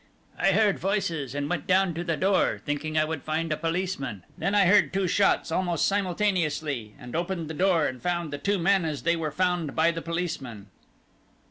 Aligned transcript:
"I 0.39 0.53
heard 0.53 0.79
voices 0.79 1.35
and 1.35 1.47
went 1.47 1.67
down 1.67 1.93
to 1.93 2.03
the 2.03 2.17
door, 2.17 2.59
thinking 2.65 2.97
I 2.97 3.05
would 3.05 3.21
find 3.21 3.53
a 3.53 3.55
policeman 3.55 4.23
then 4.35 4.55
I 4.55 4.65
heard 4.65 4.91
two 4.91 5.07
shots 5.07 5.51
almost 5.51 5.85
simultaneously, 5.85 6.95
and 6.97 7.15
opened 7.15 7.51
the 7.51 7.53
door 7.53 7.85
and 7.85 8.01
found 8.01 8.33
the 8.33 8.39
two 8.39 8.57
men 8.57 8.83
as 8.83 9.03
they 9.03 9.15
were 9.15 9.29
found 9.29 9.75
by 9.75 9.91
the 9.91 10.01
policeman." 10.01 10.69